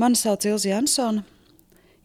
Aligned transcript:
Mani 0.00 0.16
sauc 0.16 0.46
Ilza 0.48 0.70
Jansona. 0.70 1.20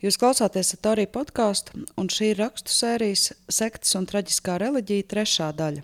Jūs 0.03 0.17
klausāties 0.19 0.73
Satorija 0.73 1.07
podkāstu, 1.13 1.85
un 1.95 2.09
šī 2.11 2.33
ir 2.33 2.41
rakstu 2.41 2.73
sērijas 2.75 3.29
Sektas 3.47 3.95
un 3.95 4.03
traģiskā 4.09 4.57
reliģija 4.59 5.05
trešā 5.13 5.47
daļa. 5.55 5.83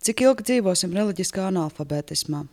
Cik 0.00 0.22
ilgi 0.24 0.46
dzīvosim 0.48 0.96
reliģiskā 0.96 1.44
analfabētismā? 1.50 2.46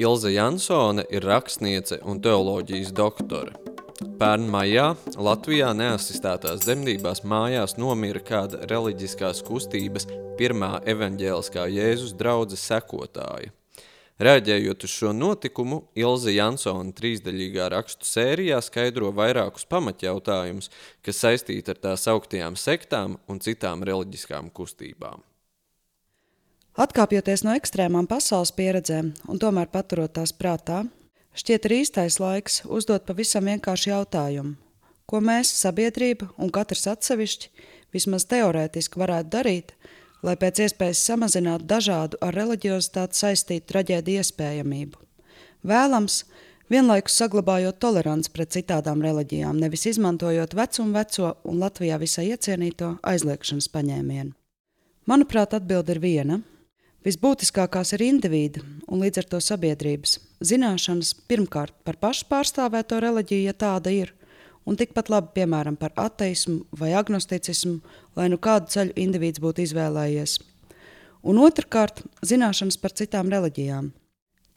Ilze 0.00 0.32
Jansone 0.32 1.04
ir 1.12 1.28
rakstniece 1.28 2.00
un 2.08 2.22
teoloģijas 2.24 2.94
doktore. 2.96 3.52
Pērn 4.22 4.48
maijā 4.56 4.86
Latvijā 5.28 5.74
neasistētās 5.76 6.64
dzemdībās 6.64 7.26
mājās 7.28 7.76
nomira 7.76 8.24
kāda 8.24 8.64
reliģiskās 8.72 9.44
kustības 9.44 10.08
pirmā 10.40 10.78
evaņģēliskā 10.94 11.68
Jēzus 11.76 12.16
draudzes 12.16 12.64
sekotāja. 12.72 13.52
Rēģējot 14.16 14.84
uz 14.86 14.92
šo 14.96 15.10
notikumu, 15.12 15.82
Ilze 15.92 16.32
Jansona 16.32 16.94
trīsdaļīgā 16.96 17.66
rakstu 17.74 18.08
sērijā 18.08 18.62
skaidro 18.64 19.10
vairākus 19.12 19.68
pamatjautājumus, 19.68 20.70
kas 21.04 21.20
saistīti 21.20 21.74
ar 21.74 21.80
tās 21.82 22.06
augtajām 22.08 22.56
sektām 22.56 23.18
un 23.28 23.42
citām 23.44 23.84
reliģiskām 23.84 24.48
kustībām. 24.56 25.20
Atkāpjoties 26.80 27.44
no 27.44 27.52
ekstrēmām 27.56 28.08
pasaules 28.08 28.54
pieredzēm 28.56 29.12
un 29.28 29.40
tomēr 29.40 29.68
paturot 29.72 30.14
tās 30.16 30.32
prātā, 30.32 30.86
šķiet 31.36 31.68
ir 31.68 31.76
īstais 31.82 32.16
laiks 32.20 32.62
uzdot 32.64 33.04
pavisam 33.04 33.52
vienkāršu 33.52 33.92
jautājumu. 33.92 34.56
Ko 35.06 35.20
mēs, 35.20 35.52
sabiedrība 35.60 36.32
un 36.40 36.48
katrs 36.50 36.88
atsevišķi, 36.90 37.52
vismaz 37.92 38.24
teorētiski 38.32 38.98
varētu 38.98 39.32
darīt, 39.36 39.76
lai 40.24 40.36
pēc 40.40 40.62
iespējas 40.66 41.02
samazinātu 41.08 41.68
dažādu 41.68 42.20
ar 42.24 42.34
reliģiozitāti 42.36 43.20
saistītu 43.20 43.68
traģēdiju 43.72 44.22
iespējamību. 44.22 44.98
Vēlams, 45.66 46.22
vienlaikus 46.72 47.16
saglabājot 47.20 47.78
toleranci 47.82 48.32
pret 48.32 48.54
citādām 48.56 49.02
reliģijām, 49.04 49.58
nevis 49.60 49.86
izmantojot 49.92 50.54
vecumu 50.56 50.96
veco 50.96 51.36
un 51.44 51.62
Latvijā 51.62 51.98
visai 52.02 52.30
iecienīto 52.32 52.96
aizliekšanas 53.02 53.70
paņēmienu. 53.74 54.34
Manuprāt, 55.06 55.54
atbilde 55.54 55.94
ir 55.94 56.02
viena. 56.02 56.40
Visbūtiskākās 57.06 57.92
ir 57.94 58.02
indivīda 58.02 58.64
un 58.90 59.04
līdz 59.04 59.20
ar 59.22 59.28
to 59.30 59.38
sabiedrības 59.42 60.16
zināšanas 60.42 61.12
pirmkārt 61.30 61.74
par 61.86 61.98
pašu 62.02 62.26
pārstāvēto 62.30 62.98
reliģiju, 63.02 63.46
ja 63.46 63.54
tāda 63.54 63.92
ir, 63.94 64.10
un 64.66 64.76
tikpat 64.78 65.10
labi, 65.12 65.32
piemēram, 65.38 65.78
par 65.78 65.94
ateismu 65.96 66.64
vai 66.78 66.92
agnosticismu, 66.98 67.78
lai 68.18 68.28
nu 68.32 68.40
kādu 68.42 68.70
ceļu 68.74 68.96
indivīds 69.06 69.42
būtu 69.42 69.64
izvēlējies. 69.66 70.38
Un 71.26 71.40
otrkārt, 71.42 72.02
zināšanas 72.26 72.78
par 72.82 72.94
citām 72.94 73.32
reliģijām. 73.32 73.90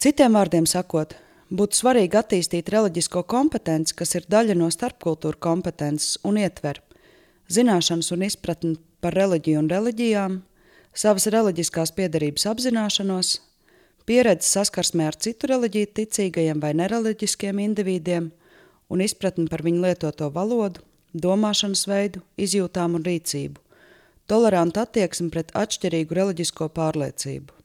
Citiem 0.00 0.36
vārdiem 0.36 0.66
sakot, 0.70 1.16
būtu 1.50 1.80
svarīgi 1.80 2.18
attīstīt 2.20 2.70
reliģisko 2.70 3.24
kompetenci, 3.30 3.96
kas 3.96 4.14
ir 4.18 4.28
daļa 4.30 4.58
no 4.58 4.70
starpkultūra 4.70 5.40
kompetences 5.40 6.18
un 6.24 6.38
ietver 6.40 6.82
zināšanas 7.50 8.12
un 8.14 8.24
izpratni 8.26 8.76
par 9.02 9.16
reliģiju 9.16 9.62
un 9.62 9.70
reliģijām, 9.70 10.40
savas 10.94 11.26
reliģiskās 11.32 11.92
piedarības 11.96 12.46
apzināšanos, 12.50 13.32
pieredzi 14.06 14.48
saskarsmē 14.54 15.08
ar 15.10 15.18
citu 15.18 15.50
reliģiju 15.50 15.90
ticīgajiem 15.98 16.62
vai 16.62 16.72
nereliģiskiem 16.78 17.62
individiem 17.66 18.30
un 18.90 19.04
izpratni 19.04 19.46
par 19.50 19.62
viņu 19.64 19.84
lietoto 19.86 20.28
valodu, 20.34 20.82
domāšanas 21.14 21.86
veidu, 21.90 22.22
izjūtām 22.38 22.98
un 22.98 23.06
rīcību, 23.06 23.62
tolerantu 24.30 24.82
attieksmi 24.82 25.30
pret 25.30 25.54
atšķirīgu 25.56 26.18
reliģisko 26.18 26.68
pārliecību. 26.74 27.56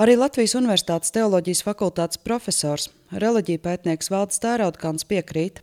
Arī 0.00 0.14
Latvijas 0.16 0.54
Universitātes 0.54 1.10
teoloģijas 1.14 1.64
fakultātes 1.66 2.20
profesors, 2.22 2.90
reliģija 3.10 3.62
pētnieks 3.64 4.10
Valdis 4.12 4.38
Tērautkāns 4.42 5.06
piekrīt, 5.10 5.58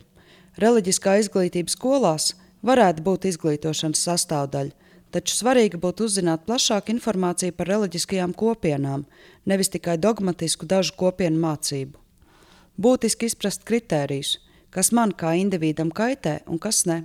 reliģiskā 0.60 1.16
izglītība 1.22 1.72
skolās 1.72 2.34
varētu 2.64 3.04
būt 3.06 3.24
izglītošanas 3.30 4.04
sastāvdaļa, 4.04 4.74
taču 5.14 5.38
svarīgi 5.38 5.80
būtu 5.80 6.08
uzzināt 6.08 6.44
plašāku 6.48 6.92
informāciju 6.92 7.56
par 7.56 7.72
reliģiskajām 7.72 8.36
kopienām, 8.36 9.06
nevis 9.48 9.72
tikai 9.72 9.96
dogmatisku 9.96 10.68
dažu 10.68 10.92
kopienu 11.00 11.40
mācību. 11.46 11.96
Būtiski 12.78 13.26
izprast 13.26 13.64
kritērijus, 13.66 14.36
kas 14.70 14.92
man 14.94 15.10
kā 15.10 15.32
individam 15.34 15.90
kaitē 15.90 16.40
un 16.46 16.60
kas 16.62 16.84
ne. 16.86 17.02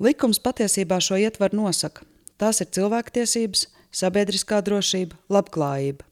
Likums 0.00 0.38
patiesībā 0.40 1.00
šo 1.04 1.18
ietvaru 1.20 1.58
nosaka. 1.58 2.06
Tās 2.38 2.62
ir 2.62 2.70
cilvēktiesības, 2.72 3.66
sabiedriskā 3.92 4.60
drošība, 4.64 5.18
labklājība. 5.28 6.06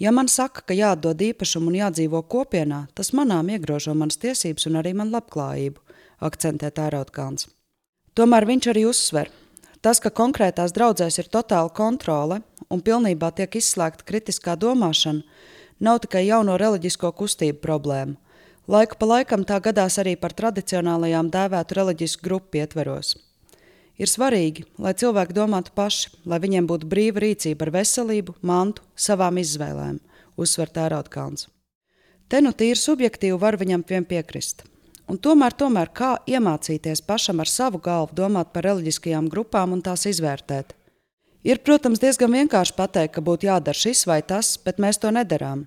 Ja 0.00 0.12
man 0.16 0.28
saka, 0.32 0.64
ka 0.66 0.74
jādod 0.74 1.20
īpašumu 1.20 1.70
un 1.70 1.78
jādzīvo 1.78 2.22
kopienā, 2.32 2.86
tas 2.96 3.12
manām 3.16 3.48
iegrožo 3.52 3.94
manas 3.94 4.18
tiesības 4.20 4.66
un 4.70 4.80
arī 4.80 4.94
man 4.96 5.12
labklājību, 5.12 5.80
akcentē 6.24 6.70
Tērautkāns. 6.76 7.48
Tomēr 8.16 8.48
viņš 8.48 8.68
arī 8.72 8.86
uzsver, 8.88 9.30
tas, 9.84 10.00
ka 10.00 10.12
konkrētās 10.12 10.72
draudzēs 10.76 11.20
ir 11.20 11.28
totāla 11.32 11.72
kontrole 11.72 12.40
un 12.68 12.84
pilnībā 12.84 13.30
tiek 13.36 13.60
izslēgta 13.60 14.04
kritiskā 14.08 14.56
domāšana, 14.56 15.24
nav 15.80 16.02
tikai 16.04 16.26
jauno 16.28 16.56
reliģisko 16.60 17.12
kustību 17.16 17.60
problēma. 17.64 18.16
Laiku 18.70 19.00
pa 19.00 19.08
laikam 19.08 19.42
tā 19.48 19.58
gadās 19.64 19.96
arī 19.98 20.14
par 20.20 20.34
tradicionālajām 20.36 21.32
dēvētu 21.32 21.76
reliģisku 21.80 22.22
grupu 22.22 22.60
ietveros. 22.60 23.16
Ir 24.00 24.08
svarīgi, 24.08 24.64
lai 24.80 24.94
cilvēki 24.96 25.34
domātu 25.36 25.74
paši, 25.76 26.12
lai 26.24 26.38
viņiem 26.40 26.68
būtu 26.70 26.88
brīva 26.88 27.20
rīcība 27.24 27.66
ar 27.66 27.74
veselību, 27.74 28.36
mantu, 28.40 28.84
savām 28.96 29.40
izvēlēm, 29.42 29.98
uzsver 30.40 30.70
Tērautkāns. 30.72 31.48
Te 32.30 32.40
nu 32.40 32.54
tīri 32.54 32.78
subjektīvi 32.78 33.36
var 33.42 33.58
viņam 33.60 33.84
vien 33.88 34.06
piekrist. 34.06 34.62
Un 35.10 35.18
tomēr, 35.18 35.52
tomēr, 35.58 35.90
kā 35.90 36.14
iemācīties 36.30 37.02
pašam 37.02 37.42
ar 37.42 37.50
savu 37.50 37.80
galvu 37.82 38.14
domāt 38.14 38.52
par 38.54 38.68
reliģiskajām 38.68 39.28
grupām 39.32 39.74
un 39.74 39.82
tās 39.82 40.06
izvērtēt? 40.06 40.76
Ir, 41.40 41.60
protams, 41.64 42.00
diezgan 42.02 42.34
vienkārši 42.34 42.74
pateikt, 42.76 43.14
ka 43.16 43.24
būtu 43.24 43.48
jādara 43.48 43.76
šis 43.76 44.04
vai 44.08 44.20
tas, 44.20 44.58
bet 44.60 44.80
mēs 44.82 45.00
to 45.00 45.12
nedarām. 45.14 45.64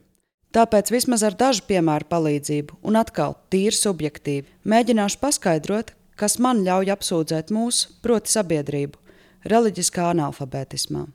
Tāpēc 0.53 0.91
vismaz 0.93 1.23
ar 1.25 1.33
dažu 1.33 1.63
piemēru 1.65 2.05
palīdzību, 2.11 2.77
un 2.85 2.99
atkal 2.99 3.33
tīri 3.49 3.73
subjektīvi, 3.73 4.45
mēģināšu 4.69 5.17
paskaidrot, 5.23 5.95
kas 6.13 6.37
man 6.37 6.61
ļauj 6.61 6.93
apsūdzēt 6.93 7.49
mūsu, 7.49 7.89
proti, 8.05 8.29
sabiedrību, 8.35 9.01
reliģiskā 9.49 10.11
analfabētismā. 10.11 11.07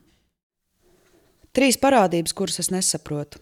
Trīs 1.55 1.79
parādības, 1.79 2.35
kuras 2.35 2.59
es 2.59 2.73
nesaprotu. 2.75 3.39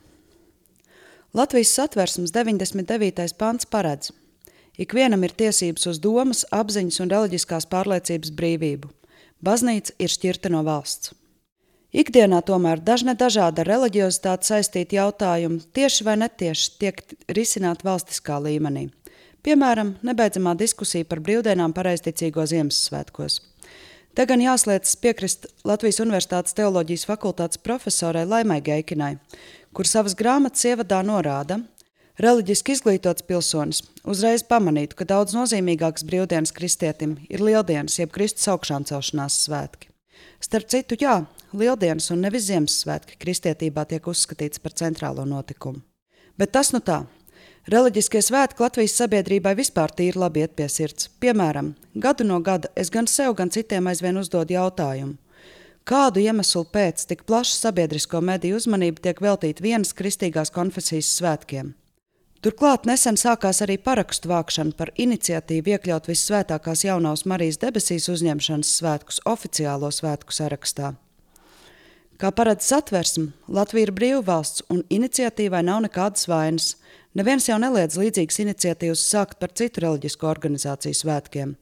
Latvijas 1.36 1.72
satversmes 1.76 2.32
99. 2.32 3.32
pants 3.40 3.68
paredz, 3.68 4.12
ka 4.12 4.84
ikvienam 4.84 5.24
ir 5.24 5.32
tiesības 5.36 5.88
uz 5.90 5.98
domas, 6.00 6.44
apziņas 6.52 7.00
un 7.02 7.12
reliģiskās 7.12 7.66
pārliecības 7.72 8.32
brīvību. 8.36 8.92
Baznīca 9.44 9.94
ir 10.00 10.12
šķirta 10.12 10.50
no 10.52 10.62
valsts. 10.66 11.12
Ikdienā 11.96 12.42
tomēr 12.44 12.80
dažne 12.84 13.14
dažādi 13.16 13.62
ar 13.62 13.70
reliģiozitāti 13.70 14.50
saistīti 14.50 14.98
jautājumi 14.98 15.62
tieši 15.76 16.04
vai 16.04 16.16
netieši 16.20 16.72
tiek 16.80 17.02
risināti 17.32 17.86
valstiskā 17.86 18.36
līmenī. 18.42 18.88
Piemēram, 19.46 19.94
nebeidzamā 20.02 20.56
diskusija 20.58 21.06
par 21.06 21.22
brīvdienām 21.22 21.72
pareizticīgo 21.76 22.44
Ziemassvētkos. 22.50 23.38
Te 24.16 24.24
gan 24.26 24.40
jāsliecas 24.42 24.96
piekrist 24.98 25.46
Latvijas 25.68 26.00
Universitātes 26.02 26.56
teoloģijas 26.56 27.06
fakultātes 27.06 27.60
profesorai 27.62 28.24
Laimai 28.26 28.62
Geikinai, 28.64 29.18
kur 29.76 29.86
savas 29.86 30.16
grāmatas 30.18 30.64
ievadā 30.66 31.02
norāda, 31.04 31.60
Reliģiski 32.16 32.72
izglītots 32.72 33.24
pilsonis 33.28 33.82
uzreiz 34.08 34.40
pamanītu, 34.48 34.96
ka 34.96 35.04
daudz 35.04 35.34
nozīmīgākas 35.36 36.06
brīvdienas 36.08 36.54
kristietim 36.56 37.18
ir 37.28 37.44
lieldienas, 37.44 37.98
jeb 38.00 38.14
Kristus 38.14 38.48
augšām 38.48 38.86
celšanās 38.88 39.36
svētki. 39.44 39.90
Starp 40.40 40.70
citu, 40.72 40.96
jā, 40.96 41.18
lieldienas 41.52 42.08
un 42.14 42.24
nevis 42.24 42.48
Ziemassvētki 42.48 43.20
kristietībā 43.20 43.84
tiek 43.84 44.08
uzskatīts 44.08 44.64
par 44.64 44.72
centrālo 44.80 45.28
notikumu. 45.28 45.84
Bet 46.40 46.56
tas 46.56 46.72
nu 46.72 46.80
tā. 46.80 47.02
Reliģiskie 47.68 48.24
svētki 48.24 48.64
Latvijas 48.64 48.96
sabiedrībai 48.96 49.52
vispār 49.60 49.92
tīri 49.92 50.16
labi 50.16 50.46
iet 50.46 50.56
pie 50.56 50.72
sirds. 50.72 51.10
Piemēram, 51.20 51.74
gadu 51.92 52.24
no 52.24 52.40
gada 52.40 52.72
es 52.80 52.88
gan 52.88 53.04
sev, 53.04 53.36
gan 53.36 53.52
citiem 53.52 53.92
aizvien 53.92 54.16
uzdodu 54.16 54.56
jautājumu. 54.56 55.18
Kādu 55.84 56.24
iemeslu 56.24 56.64
pēc 56.72 57.10
tik 57.10 57.28
plaša 57.28 57.66
sabiedrisko 57.66 58.24
mediju 58.24 58.56
uzmanība 58.56 59.04
tiek 59.04 59.20
veltīta 59.20 59.60
vienas 59.62 59.92
kristīgās 59.92 60.54
konfesijas 60.54 61.18
svētkiem? 61.20 61.76
Turklāt 62.46 62.84
nesen 62.86 63.16
sākās 63.18 63.58
arī 63.64 63.74
parakstu 63.82 64.28
vākšana 64.30 64.76
par 64.78 64.92
iniciatīvu 65.02 65.72
iekļaut 65.72 66.04
visvētākās 66.06 66.84
jaunās 66.84 67.24
Marijas 67.26 67.56
debesīs 67.58 68.06
uzņemšanas 68.12 68.70
svētkus 68.78 69.18
oficiālo 69.26 69.90
svētku 69.90 70.36
sarakstā. 70.36 70.92
Kā 72.22 72.30
paredz 72.30 72.68
satversme, 72.70 73.32
Latvija 73.50 73.88
ir 73.88 73.92
brīva 73.98 74.22
valsts 74.28 74.62
un 74.70 74.84
iniciatīvai 74.86 75.64
nav 75.66 75.82
nekādas 75.88 76.28
vainas. 76.30 76.68
Neviens 77.18 77.50
jau 77.50 77.58
neliedz 77.58 77.98
līdzīgas 77.98 78.38
iniciatīvas 78.46 79.02
sākt 79.10 79.42
par 79.42 79.50
citu 79.50 79.82
reliģisko 79.88 80.30
organizāciju 80.30 81.02
svētkiem. 81.02 81.58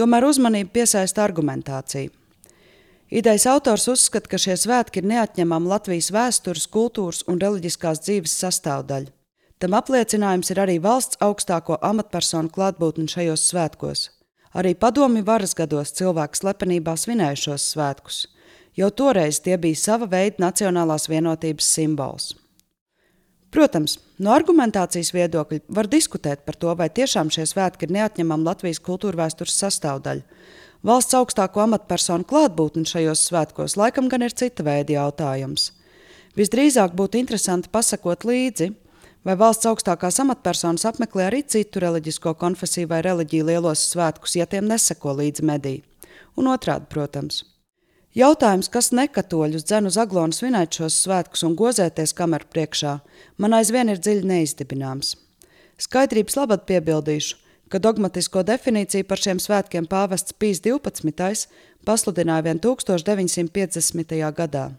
Tomēr 0.00 0.30
uzmanību 0.32 0.78
piesaista 0.80 1.28
argumentācija. 1.28 2.08
Idejas 3.12 3.50
autors 3.52 3.90
uzskata, 3.92 4.32
ka 4.32 4.40
šie 4.40 4.56
svētki 4.64 5.04
ir 5.04 5.12
neatņemama 5.12 5.76
Latvijas 5.76 6.08
vēstures, 6.08 6.70
kultūras 6.72 7.26
un 7.28 7.44
reliģiskās 7.44 8.06
dzīves 8.08 8.40
sastāvdaļa. 8.46 9.19
Tam 9.60 9.74
apliecinājums 9.76 10.48
ir 10.54 10.58
arī 10.62 10.78
valsts 10.80 11.18
augstāko 11.20 11.76
amatpersonu 11.84 12.48
klātbūtne 12.54 13.10
šajos 13.12 13.42
svētkos. 13.50 14.06
Arī 14.56 14.72
padomi 14.72 15.20
varas 15.20 15.52
gados 15.54 15.92
cilvēki 15.98 16.40
slepenībā 16.40 16.94
svinēja 16.96 17.36
šos 17.42 17.66
svētkus. 17.74 18.22
Jau 18.80 18.88
toreiz 18.90 19.42
tie 19.44 19.58
bija 19.60 19.76
sava 19.76 20.08
veida 20.08 20.40
nacionālās 20.46 21.10
vienotības 21.12 21.68
simbols. 21.76 22.30
Protams, 23.52 23.98
no 24.22 24.32
argumentācijas 24.32 25.12
viedokļa 25.12 25.60
var 25.76 25.90
diskutēt 25.92 26.46
par 26.46 26.56
to, 26.56 26.72
vai 26.78 26.88
tiešām 26.88 27.28
šie 27.34 27.44
svētki 27.50 27.84
ir 27.88 27.96
neatņemama 27.98 28.52
Latvijas 28.52 28.80
kultūra 28.80 29.26
vēstures 29.26 29.60
sastāvdaļa. 29.60 30.22
Valsts 30.86 31.18
augstāko 31.18 31.66
amatpersonu 31.66 32.24
klātbūtne 32.24 32.88
šajos 32.88 33.28
svētkos 33.28 33.76
laikam 33.76 34.08
gan 34.08 34.24
ir 34.24 34.32
cita 34.32 34.64
veida 34.64 35.02
jautājums. 35.02 35.74
Visdrīzāk 36.38 36.94
būtu 36.96 37.20
interesanti 37.20 37.68
pasakot 37.68 38.24
līdzi, 38.24 38.70
vai 39.24 39.36
valsts 39.38 39.68
augstākās 39.68 40.20
amatpersonas 40.22 40.86
apmeklē 40.88 41.28
arī 41.28 41.42
citu 41.46 41.82
reliģisko 41.84 42.34
konfesiju 42.40 42.90
vai 42.90 43.02
reliģiju 43.06 43.46
lielos 43.50 43.84
svētkus, 43.92 44.36
ja 44.40 44.46
tiem 44.46 44.68
neseko 44.70 45.14
līdzi 45.20 45.46
mediji. 45.46 45.82
Un 46.38 46.50
otrādi, 46.52 46.88
protams. 46.90 47.44
Jautājums, 48.16 48.66
kas 48.72 48.90
nekatoļus 48.90 49.68
dzen 49.68 49.86
uz 49.86 49.96
aglonu 50.00 50.34
svinēt 50.34 50.74
šos 50.80 50.96
svētkus 51.04 51.44
un 51.46 51.54
gozēties 51.54 52.14
kameru 52.18 52.48
priekšā, 52.50 52.96
man 53.38 53.54
aizvien 53.54 53.92
ir 53.92 54.00
dziļi 54.02 54.26
neizdibināms. 54.26 55.14
Skaidrības 55.78 56.36
labad 56.40 56.66
piebildīšu, 56.66 57.38
ka 57.70 57.78
dogmatisko 57.78 58.42
definīciju 58.48 59.06
par 59.06 59.22
šiem 59.22 59.38
svētkiem 59.38 59.86
pāvests 59.86 60.34
Pīs 60.34 60.58
12. 60.64 61.46
pasludināja 61.86 62.48
vien 62.48 62.58
1950. 62.58 64.18
gadā. 64.34 64.70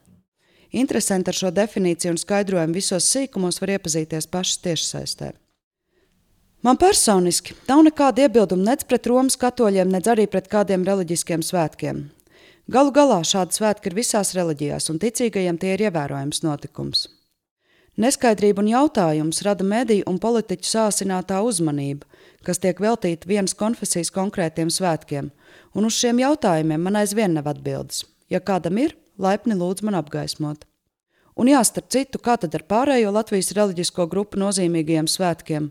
Interesanti 0.71 1.31
ar 1.31 1.35
šo 1.35 1.51
definīciju 1.51 2.13
un 2.13 2.19
skaidrojumu 2.19 2.77
visos 2.77 3.07
sīkumos 3.11 3.59
var 3.59 3.73
iepazīties 3.75 4.29
pašas 4.31 4.61
tiešsaistē. 4.63 5.33
Man 6.63 6.77
personiski 6.77 7.55
nav 7.67 7.81
nekāda 7.87 8.27
iebilduma 8.27 8.69
nec 8.69 8.85
pret 8.87 9.07
Romas 9.09 9.35
katoļiem, 9.41 9.89
nec 9.91 10.07
arī 10.07 10.27
pret 10.29 10.47
kādiem 10.47 10.85
reliģiskiem 10.87 11.41
svētkiem. 11.43 12.03
Galu 12.71 12.93
galā 12.95 13.17
šādi 13.25 13.57
svētki 13.57 13.89
ir 13.89 13.97
visās 13.97 14.35
reliģijās, 14.37 14.87
un 14.93 15.01
ticīgajiem 15.01 15.57
tie 15.59 15.73
ir 15.73 15.87
ievērojams 15.89 16.43
notikums. 16.45 17.07
Neskaidrība 17.99 18.61
un 18.63 18.69
jautājums 18.71 19.41
rada 19.43 19.65
mediju 19.67 20.05
un 20.07 20.21
politiķu 20.21 20.69
sāsinātā 20.69 21.41
uzmanība, 21.43 22.07
kas 22.45 22.61
tiek 22.63 22.79
veltīta 22.79 23.27
vienas 23.27 23.57
konfesijas 23.57 24.13
konkrētiem 24.15 24.71
svētkiem, 24.71 25.33
un 25.75 25.89
uz 25.89 25.97
šiem 25.97 26.21
jautājumiem 26.21 26.87
man 26.87 27.01
aizvien 27.01 27.35
nav 27.35 27.49
atbildes. 27.51 28.05
Ja 28.31 28.39
kādam 28.39 28.79
ir, 28.79 28.95
laipni 29.21 29.57
lūdz 29.57 29.83
man 29.85 29.97
apgaismot. 29.99 30.65
Un 31.39 31.49
jā, 31.49 31.61
starp 31.65 31.89
citu, 31.93 32.19
kā 32.19 32.35
tad 32.41 32.55
ar 32.57 32.65
pārējo 32.67 33.11
Latvijas 33.15 33.53
reliģisko 33.55 34.07
grupu 34.11 34.39
nozīmīgajiem 34.41 35.07
svētkiem? 35.07 35.69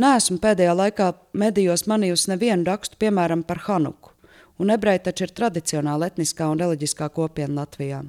Nē, 0.00 0.10
esmu 0.18 0.38
pēdējā 0.42 0.74
laikā 0.74 1.08
medijos 1.38 1.86
manījusi 1.90 2.32
nevienu 2.32 2.66
rakstu, 2.68 2.98
piemēram, 3.02 3.44
par 3.46 3.62
Hanuku, 3.66 4.12
un 4.58 4.74
ebreji 4.74 5.04
taču 5.08 5.26
ir 5.26 5.34
tradicionāla 5.34 6.10
etniskā 6.10 6.50
un 6.50 6.62
reliģiskā 6.62 7.08
kopiena 7.14 7.62
Latvijā. 7.62 8.02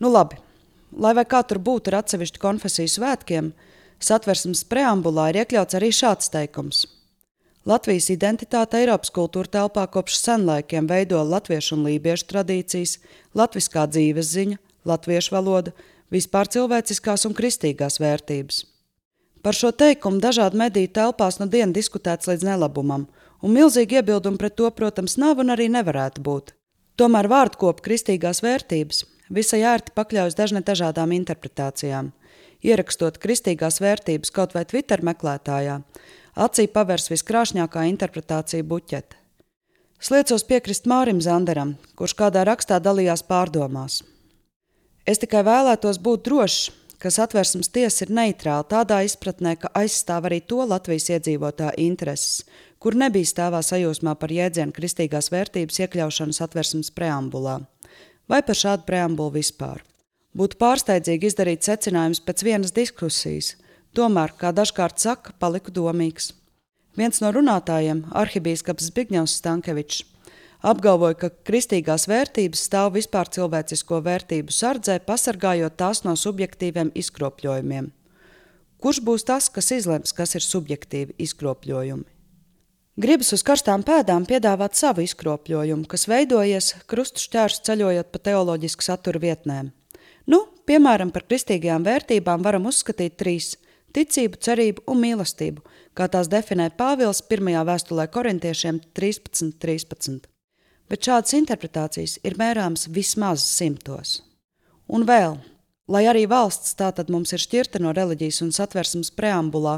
Nu 0.00 0.12
labi, 0.12 0.40
lai 0.96 1.12
kā 1.24 1.42
tur 1.44 1.60
būtu 1.60 1.92
ar 1.92 2.00
atsevišķu 2.00 2.40
konfesiju 2.40 2.94
svētkiem, 2.96 3.52
satversmes 4.00 4.64
preambulā 4.68 5.28
ir 5.30 5.42
iekļauts 5.44 5.80
arī 5.80 5.92
šāds 5.92 6.32
teikums– 6.32 6.86
Latvijas 7.68 8.06
identitāte 8.08 8.78
Eiropas 8.80 9.12
kultūra 9.12 9.50
telpā 9.52 9.82
kopš 9.92 10.16
senlaikiem 10.16 10.86
veido 10.88 11.20
latviešu 11.20 11.74
un 11.76 11.82
lībiešu 11.90 12.24
tradīcijas, 12.30 12.94
latviskā 13.36 13.84
dzīvesziņa, 13.90 14.56
latviešu 14.88 15.34
valoda, 15.34 15.74
vispār 16.08 16.48
cilvēciskās 16.48 17.26
un 17.28 17.36
kristīgās 17.36 18.00
vērtības. 18.00 18.62
Par 19.44 19.56
šo 19.56 19.74
teikumu 19.76 20.20
dažādu 20.24 20.56
mediju 20.56 20.88
telpās 20.88 21.36
no 21.40 21.48
dienas 21.52 21.76
diskutēts 21.76 22.28
līdz 22.28 22.46
nelabumam, 22.48 23.06
un 23.44 23.52
milzīgi 23.52 24.00
iebildumi 24.00 24.40
pret 24.40 24.56
to, 24.56 24.70
protams, 24.72 25.18
nav 25.20 25.44
un 25.44 25.52
arī 25.52 25.68
nevarētu 25.72 26.24
būt. 26.24 26.54
Tomēr 26.96 27.28
vārdkopa 27.28 27.84
kristīgās 27.84 28.40
vērtības 28.44 29.04
visai 29.32 29.60
ērti 29.68 29.92
pakļaujas 29.96 30.36
dažne 30.36 30.64
dažādām 30.64 31.12
interpretācijām. 31.16 32.10
Ierakstot 32.64 33.20
kristīgās 33.20 33.80
vērtības 33.80 34.32
kaut 34.36 34.56
vai 34.56 34.66
Twitter 34.68 35.00
meklētājā, 35.04 35.78
acī 36.36 36.66
pavērs 36.70 37.10
viskrāšņākā 37.10 37.86
interpretācija 37.90 38.64
buķete. 38.64 39.16
Sliecos 40.00 40.46
piekrist 40.48 40.86
Mārim 40.88 41.20
Zanderam, 41.20 41.74
kurš 41.92 42.14
kādā 42.16 42.44
rakstā 42.48 42.78
dalījās 42.80 43.22
pārdomās. 43.28 44.00
Es 45.04 45.20
tikai 45.20 45.42
vēlētos 45.44 45.98
būt 46.00 46.24
drošs, 46.24 46.70
ka 47.00 47.12
satversmes 47.12 47.68
tiesa 47.72 48.06
ir 48.06 48.14
neitrāla 48.16 48.64
tādā 48.64 49.02
izpratnē, 49.04 49.56
ka 49.60 49.72
aizstāv 49.76 50.28
arī 50.28 50.40
to 50.40 50.64
Latvijas 50.64 51.10
iedzīvotāju 51.12 51.76
intereses, 51.84 52.44
kur 52.80 52.96
nebija 52.96 53.28
stāvā 53.28 53.60
sajūsmā 53.64 54.14
par 54.20 54.32
jēdzienu 54.32 54.72
kristīgās 54.76 55.28
vērtības 55.32 55.82
iekļaušanu 55.84 56.36
satversmes 56.36 56.92
preambulā, 56.96 57.58
vai 58.28 58.40
par 58.40 58.56
šādu 58.56 58.88
preambulu 58.88 59.36
vispār. 59.36 59.84
Būtu 60.36 60.56
pārsteidzīgi 60.60 61.28
izdarīt 61.28 61.66
secinājumus 61.66 62.24
pēc 62.24 62.46
vienas 62.46 62.72
diskusijas– 62.76 63.56
Tomēr, 63.96 64.30
kā 64.38 64.52
dažkārt 64.54 65.02
saka, 65.02 65.32
paliku 65.42 65.72
domīgs. 65.74 66.30
Viens 66.98 67.18
no 67.22 67.32
runātājiem, 67.34 68.04
arhibīskaps 68.14 68.86
Zbigņevs 68.90 69.32
Stankevičs, 69.40 70.04
apgalvoja, 70.62 71.16
ka 71.18 71.30
kristīgās 71.48 72.06
vērtības 72.10 72.62
stāv 72.68 72.92
vispār 72.94 73.30
cilvēcisko 73.34 73.98
vērtību 74.06 74.54
sardzē, 74.54 75.00
pasargājot 75.06 75.74
tās 75.80 76.04
no 76.04 76.14
subjektīviem 76.18 76.92
izkropļojumiem. 77.02 77.90
Kurš 78.80 79.00
būs 79.04 79.26
tas, 79.26 79.48
kas 79.52 79.70
izlems, 79.74 80.14
kas 80.16 80.36
ir 80.38 80.44
subjektīvi 80.46 81.16
izkropļojumi? 81.26 82.06
Gribas 83.00 83.32
uz 83.34 83.42
karstām 83.46 83.82
pēdām 83.86 84.26
piedāvāt 84.28 84.76
savu 84.78 85.02
izkropļojumu, 85.02 85.86
kas 85.90 86.06
veidojies 86.10 86.74
krustu 86.90 87.22
šķērsu 87.24 87.64
ceļojot 87.66 88.10
pa 88.12 88.22
teoloģisku 88.28 88.86
satura 88.86 89.22
vietnēm. 89.22 89.70
Nu, 90.30 90.40
piemēram, 90.68 91.10
par 91.14 91.26
kristīgajām 91.26 91.86
vērtībām 91.86 92.44
varam 92.44 92.68
uzskatīt 92.70 93.16
trīs 93.18 93.54
ticību, 93.96 94.40
cerību 94.40 94.86
un 94.90 95.00
mīlestību, 95.04 95.62
kā 95.94 96.08
tās 96.08 96.30
definē 96.32 96.70
Pāvils 96.78 97.22
pirmajā 97.28 97.64
vēstulē 97.68 98.10
korintiešiem 98.10 98.82
13.13. 98.94 99.56
13. 99.60 100.30
Bet 100.90 101.06
šādas 101.06 101.36
interpretācijas 101.38 102.18
ir 102.26 102.34
mērāmas 102.40 102.88
vismaz 102.90 103.44
simtos. 103.46 104.16
Un 104.90 105.04
vēl, 105.06 105.36
lai 105.86 106.02
arī 106.10 106.24
valsts 106.30 106.74
tātad 106.78 107.12
mums 107.14 107.30
ir 107.36 107.42
šķirta 107.42 107.78
no 107.82 107.92
reliģijas 107.94 108.40
un 108.42 108.50
satversmes 108.54 109.12
preambulā, 109.14 109.76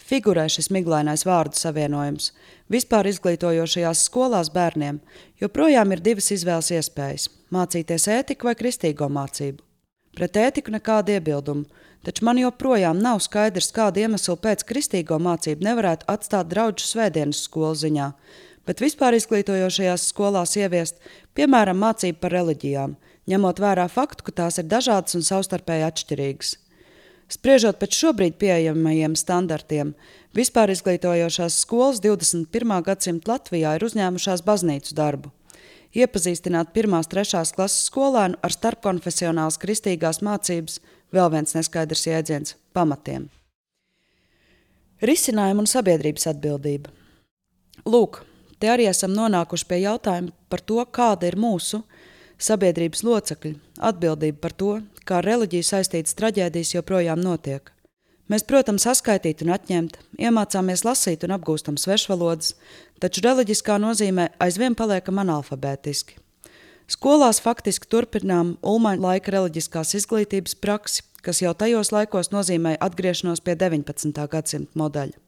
figurē 0.00 0.46
šis 0.48 0.70
miglainais 0.72 1.26
vārdu 1.28 1.60
savienojums, 1.60 2.30
vispār 2.72 3.10
izglītojošajās 3.12 4.06
skolās 4.08 4.52
bērniem 4.54 5.02
joprojām 5.42 5.92
ir 5.92 6.04
divas 6.08 6.32
izvēles 6.32 6.72
iespējas– 6.78 7.28
mācīties 7.56 8.08
ētiku 8.16 8.48
vai 8.48 8.56
kristīgo 8.56 9.12
mācību. 9.12 9.63
Pret 10.14 10.36
ētiku 10.38 10.70
nekāda 10.70 11.16
iebilduma, 11.16 11.64
taču 12.06 12.24
man 12.26 12.38
joprojām 12.38 13.00
nav 13.02 13.18
skaidrs, 13.24 13.72
kādu 13.74 14.04
iemeslu 14.04 14.36
pēc 14.38 14.62
kristīgo 14.68 15.18
mācību 15.18 15.66
nevarētu 15.66 16.06
atstāt 16.12 16.50
draugu 16.52 16.84
svētdienas 16.84 17.40
skolu 17.48 17.74
ziņā, 17.80 18.10
bet 18.68 18.82
vispār 18.84 19.16
izglītojošajās 19.18 20.06
skolās 20.12 20.54
ieviest, 20.60 21.00
piemēram, 21.34 21.80
mācību 21.82 22.20
par 22.22 22.36
reliģijām, 22.38 22.94
ņemot 23.30 23.62
vērā 23.66 23.88
faktu, 23.90 24.28
ka 24.28 24.36
tās 24.42 24.60
ir 24.62 24.70
dažādas 24.70 25.18
un 25.18 25.26
savstarpēji 25.26 25.88
atšķirīgas. 25.88 26.56
Spriežot 27.34 27.80
pēc 27.80 27.96
šobrīd 27.98 28.36
pieejamajiem 28.38 29.16
standartiem, 29.18 29.94
vispār 30.36 30.70
izglītojošās 30.74 31.56
skolas 31.64 32.02
21. 32.04 32.76
gadsimta 32.86 33.34
Latvijā 33.34 33.74
ir 33.74 33.86
uzņēmušās 33.88 34.44
baznīcu 34.46 34.94
darbu. 34.94 35.32
Iepazīstināt 35.94 36.74
1.3. 36.74 37.54
klases 37.54 37.86
skolēnu 37.86 38.40
ar 38.42 38.52
starpkonfesionālas 38.52 39.60
kristīgās 39.62 40.22
mācības– 40.22 40.80
Vēl 41.14 41.30
viens 41.30 41.54
neskaidrs 41.54 42.08
jēdziens- 42.08 42.56
pamatiem. 42.76 43.28
Risinājuma 45.02 45.62
un 45.62 45.68
sabiedrības 45.70 46.26
atbildība. 46.32 46.90
Lūk, 47.86 48.22
te 48.58 48.66
arī 48.66 48.88
esam 48.88 49.12
nonākuši 49.14 49.66
pie 49.68 49.78
jautājuma 49.84 50.32
par 50.48 50.60
to, 50.60 50.84
kāda 50.86 51.28
ir 51.28 51.36
mūsu 51.36 51.84
sabiedrības 52.38 53.04
locekļu 53.04 53.54
atbildība 53.78 54.40
par 54.40 54.52
to, 54.52 54.82
kā 55.06 55.18
ar 55.18 55.24
reliģiju 55.24 55.62
saistītas 55.62 56.14
traģēdijas 56.18 56.74
joprojām 56.74 57.20
notiek. 57.20 57.70
Mēs, 58.32 58.44
protams, 58.48 58.86
saskaitīt 58.86 59.42
un 59.44 59.52
atņemt, 59.52 59.98
iemācāmies 60.16 60.84
lasīt 60.86 61.26
un 61.26 61.34
apgūstam 61.36 61.76
svešvalodas, 61.80 62.54
taču 63.02 63.24
reliģiskā 63.26 63.76
nozīmē 63.82 64.30
aizvien 64.40 64.76
paliekam 64.78 65.20
analfabētiski. 65.20 66.16
Skolās 66.88 67.40
faktiski 67.44 67.88
turpinām 67.88 68.56
Ulmaņa 68.64 69.04
laika 69.04 69.36
reliģiskās 69.36 69.94
izglītības 70.00 70.56
praksi, 70.60 71.04
kas 71.24 71.40
jau 71.44 71.52
tajos 71.56 71.92
laikos 71.92 72.32
nozīmēja 72.32 72.80
atgriešanos 72.84 73.44
pie 73.44 73.56
19. 73.60 74.26
gadsimta 74.32 74.80
modeļa. 74.80 75.23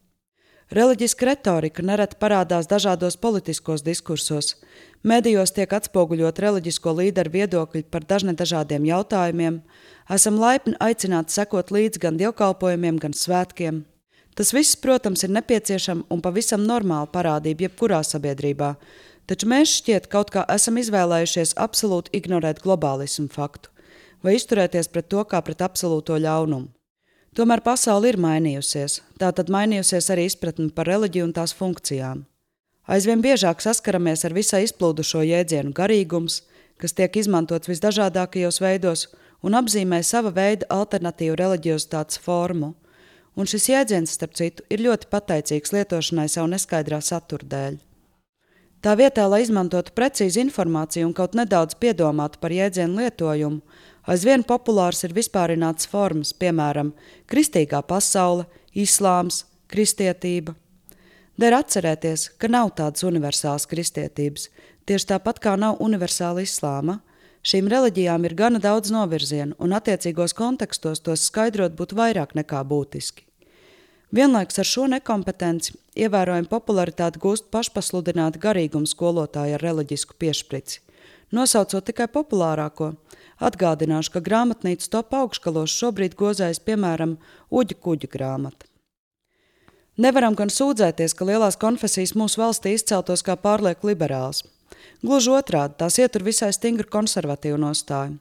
Reliģiska 0.67 1.29
retorika 1.29 1.83
nereti 1.85 2.17
parādās 2.19 2.67
dažādos 2.67 3.15
politiskos 3.15 3.85
diskursos. 3.85 4.57
Medijos 4.99 5.53
tiek 5.55 5.71
atspoguļot 5.71 6.41
reliģisko 6.43 6.91
līderu 6.97 7.31
viedokļi 7.37 7.85
par 7.87 8.03
dažnedāžādiem 8.03 8.89
jautājumiem. 8.89 9.61
Esam 10.11 10.35
laipni 10.41 10.75
aicināti 10.83 11.37
sekot 11.37 11.71
līdzi 11.71 12.03
gan 12.03 12.19
dievkalpojumiem, 12.19 12.99
gan 12.99 13.15
svētkiem. 13.15 13.85
Tas 14.35 14.51
viss, 14.53 14.75
protams, 14.75 15.23
ir 15.23 15.31
nepieciešama 15.37 16.09
un 16.11 16.21
pavisam 16.21 16.67
normāla 16.67 17.07
parādība 17.15 17.69
jebkurā 17.69 18.03
sabiedrībā, 18.03 18.75
taču 19.25 19.47
mēs 19.47 19.79
šķiet 19.79 20.11
kaut 20.11 20.35
kā 20.35 20.43
esam 20.51 20.77
izvēlējušies 20.83 21.55
absolūti 21.63 22.11
ignorēt 22.19 22.59
globālismu 22.65 23.31
faktu 23.31 23.71
vai 24.23 24.35
izturēties 24.37 24.89
pret 24.91 25.07
to 25.13 25.23
kā 25.29 25.41
pret 25.45 25.61
absolūto 25.63 26.17
ļaunumu. 26.19 26.76
Tomēr 27.37 27.61
pasaule 27.61 28.09
ir 28.09 28.17
mainījusies, 28.17 29.01
tā 29.21 29.29
tad 29.29 29.51
mainījusies 29.53 30.09
arī 30.13 30.25
izpratne 30.25 30.71
par 30.73 30.89
reliģiju 30.89 31.27
un 31.27 31.35
tās 31.37 31.53
funkcijām. 31.53 32.23
Aizvien 32.89 33.21
biežāk 33.21 33.61
saskaramies 33.61 34.25
ar 34.25 34.33
visai 34.33 34.63
izplūdušo 34.65 35.21
jēdzienu 35.27 35.75
garīgums, 35.77 36.41
kas 36.81 36.97
tiek 36.97 37.19
izmantots 37.21 37.69
visdažādākajos 37.69 38.61
veidos 38.63 39.05
un 39.45 39.57
apzīmē 39.59 40.01
sava 40.01 40.33
veida 40.33 40.65
alternatīvu 40.73 41.37
reliģiozitātes 41.43 42.23
formu– 42.25 42.73
un 43.37 43.49
šis 43.49 43.69
jēdziens, 43.71 44.15
starp 44.17 44.35
citu, 44.37 44.65
ir 44.73 44.83
ļoti 44.83 45.09
pateicīgs 45.13 45.73
lietošanai 45.75 46.27
savu 46.31 46.49
neskaidrā 46.53 46.99
satura 47.05 47.47
dēļ. 47.53 47.77
Tā 48.81 48.93
vietā, 48.93 49.25
lai 49.25 49.41
izmantotu 49.41 49.93
precīzu 49.97 50.43
informāciju 50.43 51.07
un 51.07 51.13
kaut 51.17 51.33
nedaudz 51.37 51.75
piedomātu 51.81 52.37
par 52.41 52.53
jēdzienu 52.53 53.01
lietojumu, 53.01 53.63
aizvien 54.05 54.45
populārs 54.45 55.01
ir 55.07 55.15
vispārināts 55.17 55.89
formas, 55.89 56.33
piemēram, 56.37 56.93
kristīgā 57.31 57.81
pasaule, 57.89 58.45
islāms, 58.77 59.45
kristietība. 59.73 60.53
Der 61.41 61.57
atcerēties, 61.57 62.31
ka 62.37 62.49
nav 62.49 62.71
tādas 62.77 63.05
universālas 63.05 63.67
kristietības, 63.69 64.47
tieši 64.89 65.11
tāpat 65.13 65.41
kā 65.41 65.57
nav 65.57 65.81
universāla 65.83 66.45
islāma. 66.45 66.99
Šīm 67.47 67.69
reliģijām 67.71 68.25
ir 68.25 68.33
gana 68.37 68.61
daudz 68.61 68.91
novirzienu, 68.93 69.55
un 69.61 69.73
attiecīgos 69.77 70.33
kontekstos 70.37 71.01
tos 71.05 71.29
skaidrot 71.29 71.77
būtu 71.77 71.97
vairāk 71.97 72.33
nekā 72.37 72.63
būtiski. 72.65 73.26
Vienlaikus 74.15 74.59
ar 74.61 74.67
šo 74.67 74.85
nekompetenci 74.87 75.73
ievērojama 75.99 76.47
popularitāte 76.47 77.19
gūst 77.19 77.49
pašpasludināta 77.51 78.39
garīguma 78.39 78.87
skolotāja 78.87 79.57
ar 79.57 79.65
reliģisku 79.65 80.15
piešprici. 80.15 80.79
Nosaucot 81.35 81.83
tikai 81.89 82.07
populārāko, 82.07 82.93
atgādināšu, 83.43 84.13
ka 84.13 84.23
grāmatnīcas 84.23 84.87
top 84.93 85.11
augšgalos 85.11 85.75
šobrīd 85.75 86.15
gozējas 86.15 86.63
piemēram 86.63 87.17
Uģa 87.51 87.75
kuģa 87.83 88.09
grāmata. 88.13 88.63
Nevaram 89.97 90.37
gan 90.39 90.53
sūdzēties, 90.53 91.11
ka 91.17 91.27
lielās 91.27 91.59
konfesijas 91.59 92.15
mūsu 92.15 92.39
valstī 92.39 92.77
izceltos 92.77 93.25
kā 93.27 93.35
pārlieku 93.35 93.89
liberāls. 93.89 94.45
Gluži 95.03 95.33
otrādi, 95.35 95.75
tās 95.81 95.99
ietur 95.99 96.23
visai 96.23 96.53
stingru 96.55 96.87
konservatīvu 96.87 97.59
nostāju. 97.59 98.15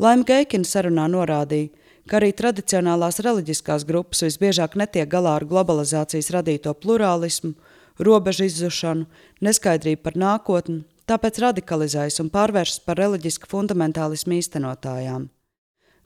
Laima 0.00 0.24
Geikina 0.24 0.64
sarunā 0.64 1.04
norādīja, 1.10 1.68
ka 2.08 2.18
arī 2.18 2.32
tradicionālās 2.36 3.20
reliģiskās 3.24 3.84
grupas 3.88 4.24
visbiežāk 4.26 4.76
netiek 4.78 5.08
galā 5.10 5.36
ar 5.38 5.46
globalizācijas 5.48 6.30
radīto 6.34 6.74
plurālismu, 6.74 7.54
robežu 7.98 8.48
izzušanu, 8.48 9.06
neskaidrību 9.44 10.02
par 10.02 10.18
nākotni, 10.18 10.82
tāpēc 11.10 11.42
radikalizējas 11.44 12.20
un 12.24 12.32
pārvēršas 12.32 12.82
par 12.86 13.00
reliģisku 13.02 13.50
fundamentālismu 13.50 14.38
īstenotājām. 14.40 15.28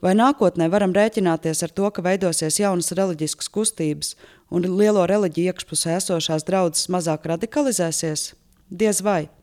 Vai 0.05 0.13
nākotnē 0.13 0.69
varam 0.69 0.93
rēķināties 0.93 1.63
ar 1.65 1.73
to, 1.73 1.89
ka 1.91 2.05
veidosies 2.05 2.59
jaunas 2.61 2.93
reliģiskas 2.93 3.49
kustības 3.53 4.13
un 4.53 4.69
lielo 4.77 5.07
reliģiju 5.09 5.55
iekšpusē 5.55 5.97
esošās 5.97 6.45
draudzes 6.45 6.91
mazāk 6.93 7.25
radikalizēsies? 7.33 8.35
Diez 8.69 9.01
vai! 9.01 9.36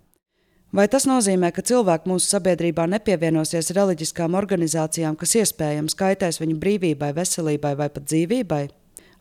Vai 0.74 0.88
tas 0.90 1.04
nozīmē, 1.06 1.52
ka 1.54 1.62
cilvēki 1.62 2.10
mūsu 2.10 2.32
sabiedrībā 2.32 2.88
nepievienosies 2.90 3.68
reliģiskām 3.78 4.34
organizācijām, 4.40 5.14
kas 5.22 5.36
iespējams 5.38 5.94
kaitēs 6.00 6.42
viņu 6.42 6.58
brīvībai, 6.64 7.12
veselībai 7.14 7.76
vai 7.78 7.92
pat 7.94 8.08
dzīvībai? 8.10 8.64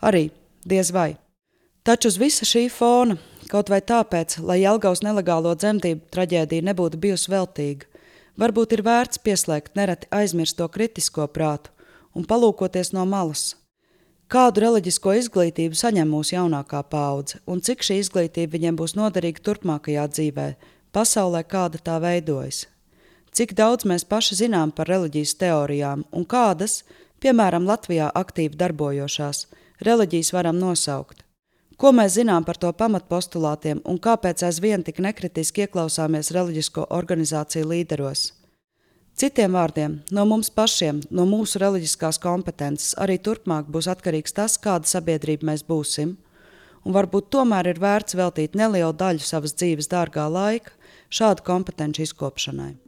Arī 0.08 0.30
diez 0.64 0.94
vai. 0.96 1.10
Taču 1.84 2.08
uz 2.08 2.16
visa 2.16 2.48
šī 2.48 2.64
fona, 2.72 3.18
kaut 3.52 3.68
vai 3.68 3.82
tāpēc, 3.84 4.38
lai 4.40 4.62
Jelgavas 4.62 5.04
nelegālo 5.04 5.52
dzemdību 5.52 6.08
traģēdija 6.16 6.70
nebūtu 6.72 7.04
bijusi 7.04 7.34
veltīga, 7.34 7.88
varbūt 8.40 8.72
ir 8.72 8.86
vērts 8.88 9.20
pieslēgt 9.20 9.76
nereti 9.76 10.08
aizmirsto 10.08 10.72
kritisko 10.72 11.28
prātu 11.28 11.68
un 12.16 12.24
palūkoties 12.24 12.94
no 12.96 13.04
malas. 13.04 13.58
Kādu 14.32 14.64
reliģisko 14.64 15.20
izglītību 15.20 15.76
saņem 15.76 16.08
mūsu 16.16 16.38
jaunākā 16.38 16.80
paudze, 16.88 17.44
un 17.44 17.60
cik 17.60 17.84
šī 17.84 18.00
izglītība 18.00 18.56
viņiem 18.56 18.78
būs 18.80 18.96
noderīga 18.96 19.44
turpmākajā 19.44 20.06
dzīvē, 20.14 20.54
pasaulē, 20.92 21.42
kāda 21.48 21.80
tā 21.82 21.98
veidojas. 22.02 22.66
Cik 23.32 23.54
daudz 23.56 23.86
mēs 23.88 24.04
paši 24.04 24.42
zinām 24.42 24.74
par 24.76 24.90
reliģijas 24.92 25.38
teorijām 25.40 26.04
un 26.12 26.24
kādas, 26.28 26.82
piemēram, 27.24 27.64
Latvijā 27.64 28.10
aktīvi 28.12 28.58
darbojošās, 28.60 29.46
reliģijas 29.80 30.32
varam 30.36 30.58
nosaukt? 30.60 31.24
Ko 31.80 31.90
mēs 31.96 32.18
zinām 32.18 32.44
par 32.44 32.60
to 32.60 32.68
pamatpostulātiem 32.76 33.80
un 33.88 33.96
kāpēc 33.98 34.44
aizvien 34.46 34.84
tik 34.84 35.00
nekritiski 35.02 35.64
ieklausāmies 35.64 36.30
reliģisko 36.36 36.84
organizāciju 36.94 37.70
līderos? 37.72 38.28
Citiem 39.16 39.56
vārdiem, 39.56 39.96
no 40.12 40.24
mums 40.28 40.48
pašiem, 40.52 41.00
no 41.10 41.24
mūsu 41.28 41.60
reliģiskās 41.60 42.20
kompetences 42.20 42.94
arī 43.00 43.18
turpmāk 43.18 43.66
būs 43.72 43.88
atkarīgs 43.92 44.36
tas, 44.36 44.54
kāda 44.60 44.88
sabiedrība 44.88 45.48
mēs 45.50 45.64
būsim, 45.68 46.14
un 46.84 46.96
varbūt 46.96 47.32
tomēr 47.34 47.72
ir 47.72 47.80
vērts 47.80 48.16
veltīt 48.16 48.56
nelielu 48.58 48.92
daļu 48.92 49.24
savas 49.24 49.56
dzīves 49.56 49.90
dārgā 49.92 50.28
laika 50.32 50.72
šādu 51.12 51.44
kompetenci 51.44 52.06
izkopšanai. 52.06 52.81